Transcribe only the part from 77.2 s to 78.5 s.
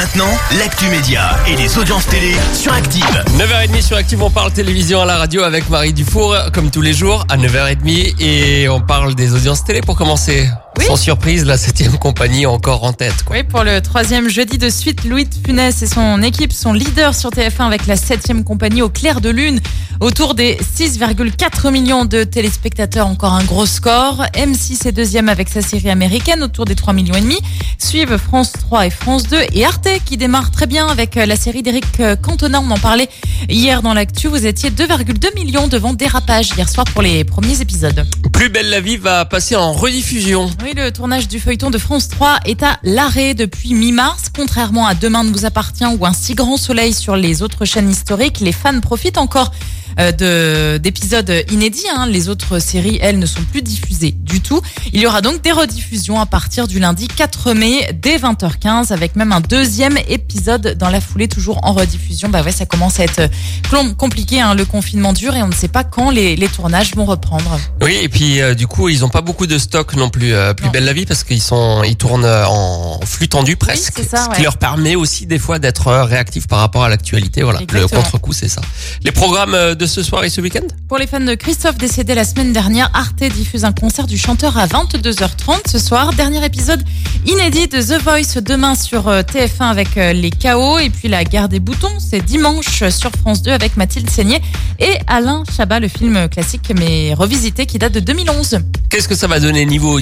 Voilà, le contre-coup, c'est